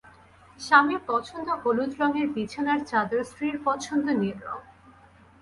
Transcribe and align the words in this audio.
স্বামীর 0.59 1.01
পছন্দ 1.07 1.47
হলুদ 1.61 1.91
রঙের 1.99 2.27
বিছানার 2.27 2.79
চাদর 2.85 3.21
স্ত্রীর 3.23 3.55
পছন্দ 3.65 4.05
নীল 4.21 4.37
রঙ। 4.45 4.59